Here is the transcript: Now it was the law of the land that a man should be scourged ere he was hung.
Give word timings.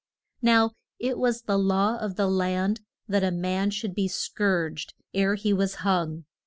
Now 0.41 0.71
it 0.97 1.15
was 1.19 1.43
the 1.43 1.59
law 1.59 1.95
of 1.99 2.15
the 2.15 2.25
land 2.25 2.81
that 3.07 3.23
a 3.23 3.29
man 3.29 3.69
should 3.69 3.93
be 3.93 4.07
scourged 4.07 4.95
ere 5.13 5.35
he 5.35 5.53
was 5.53 5.75
hung. 5.85 6.25